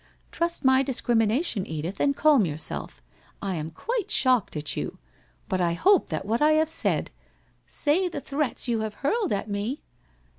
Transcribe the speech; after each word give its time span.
Trust 0.31 0.65
my 0.65 0.81
discrimination, 0.81 1.63
Edith, 1.67 1.99
and 1.99 2.15
calm 2.15 2.43
yourself. 2.43 3.03
I 3.39 3.53
am 3.53 3.69
quite 3.69 4.09
shocked 4.09 4.57
at 4.57 4.75
you. 4.75 4.97
But 5.47 5.61
I 5.61 5.73
hope 5.73 6.07
that 6.07 6.25
what 6.25 6.41
I 6.41 6.53
have 6.53 6.69
said 6.69 7.11
''Say 7.67 8.09
the 8.09 8.19
threats 8.19 8.67
you 8.67 8.79
have 8.79 8.95
hurled 9.05 9.31
at 9.31 9.47
me 9.47 9.83